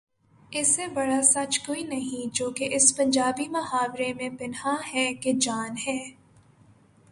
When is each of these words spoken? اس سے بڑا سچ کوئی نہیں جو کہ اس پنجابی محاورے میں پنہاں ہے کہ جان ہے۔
اس 0.51 0.67
سے 0.67 0.87
بڑا 0.87 1.21
سچ 1.23 1.59
کوئی 1.59 1.83
نہیں 1.83 2.35
جو 2.35 2.49
کہ 2.49 2.69
اس 2.71 2.95
پنجابی 2.97 3.47
محاورے 3.49 4.13
میں 4.13 4.29
پنہاں 4.39 4.77
ہے 4.93 5.13
کہ 5.13 5.33
جان 5.33 5.75
ہے۔ 5.87 5.99